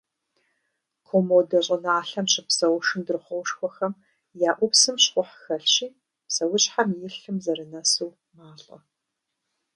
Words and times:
Комодо 1.07 1.59
щӏыналъэм 1.65 2.25
щыпсэу 2.31 2.83
шындрыхъуоушхуэхэм 2.87 3.93
я 4.49 4.51
ӏупсым 4.57 4.95
щхъухь 5.03 5.35
хэлъщи, 5.43 5.87
псэущхьэм 6.27 6.89
и 7.05 7.09
лъым 7.17 7.37
зэрынэсу 7.43 8.11
малӏэ. 8.37 8.77